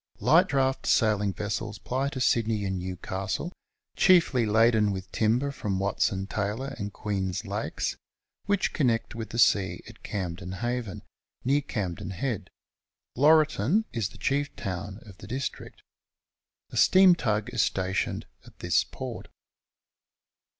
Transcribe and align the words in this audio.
Light 0.19 0.47
draft 0.47 0.87
sailing 0.87 1.31
vessels 1.31 1.77
ply 1.77 2.09
to 2.09 2.19
Sydney 2.19 2.65
and 2.65 2.79
Newcastle, 2.79 3.51
chiefly 3.95 4.47
laden 4.47 4.91
with 4.91 5.11
timber 5.11 5.51
from 5.51 5.77
Watson 5.77 6.25
Taylor 6.25 6.73
and 6.79 6.91
Queen's 6.91 7.45
Lakes, 7.45 7.97
which 8.47 8.73
connect 8.73 9.13
with 9.13 9.29
the 9.29 9.37
sea 9.37 9.83
at 9.87 10.01
Camden 10.01 10.53
Haven, 10.53 11.03
near 11.45 11.61
Camden 11.61 12.09
Head. 12.09 12.49
Laurieton 13.15 13.85
is 13.93 14.09
the 14.09 14.17
chief 14.17 14.55
town 14.55 15.01
of 15.05 15.19
the 15.19 15.27
district. 15.27 15.83
A 16.71 16.77
steam 16.77 17.13
tug 17.13 17.51
is 17.53 17.61
stationed 17.61 18.25
at 18.43 18.57
this 18.57 18.83
port. 18.83 19.27